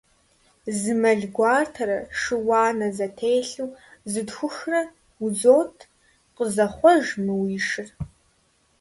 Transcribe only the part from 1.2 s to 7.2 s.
гуартэрэ шы уанэ зэтелъу зытхухрэ узот, къызэхъуэж